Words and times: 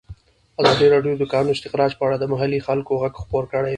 ازادي 0.61 0.85
راډیو 0.93 1.13
د 1.17 1.19
د 1.21 1.25
کانونو 1.33 1.55
استخراج 1.55 1.91
په 1.95 2.03
اړه 2.07 2.17
د 2.19 2.23
محلي 2.33 2.59
خلکو 2.67 2.99
غږ 3.01 3.13
خپور 3.23 3.43
کړی. 3.53 3.69